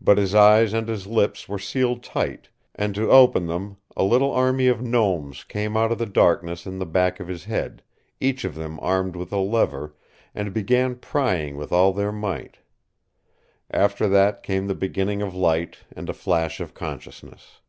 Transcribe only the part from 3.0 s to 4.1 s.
open them, a